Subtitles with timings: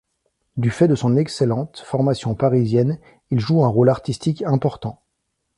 [0.57, 2.97] Du fait de son excellente formation parisienne,
[3.29, 4.99] il joue un rôle artistique important.